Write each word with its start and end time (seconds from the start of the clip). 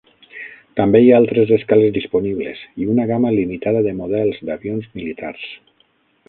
També 0.79 1.01
hi 1.01 1.09
ha 1.11 1.19
altres 1.23 1.51
escales 1.57 1.93
disponibles 1.97 2.63
i 2.85 2.89
una 2.95 3.05
gamma 3.13 3.35
limitada 3.37 3.85
de 3.89 3.95
models 4.01 4.41
d'avions 4.51 4.89
militars. 5.03 5.47